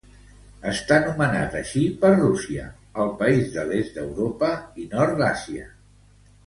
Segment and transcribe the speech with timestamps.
[0.69, 2.65] Està nomenat així per Rússia,
[3.05, 4.53] el país de l'est d'Europa
[4.85, 5.73] i nord d'Àsia.